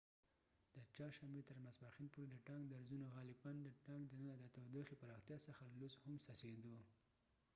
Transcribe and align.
د 0.75 0.77
چهارشنبې 0.95 1.41
تر 1.49 1.57
ماسپښین 1.63 2.07
پورې 2.13 2.27
د 2.31 2.35
ټانک 2.47 2.63
درزونو 2.73 3.05
غالپاً 3.15 3.51
د 3.63 3.67
ټانک 3.85 4.03
دننه 4.11 4.33
د 4.37 4.45
تودوخي 4.55 4.95
پراختیا 5.01 5.37
څخه 5.47 5.63
لوس 5.79 5.93
هم 6.03 6.13
څڅیدو 6.25 6.75